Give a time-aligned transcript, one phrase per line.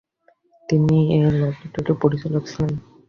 [0.69, 2.73] তিনি এই ল্যাবরেটরির পরিচালক ছিলেন।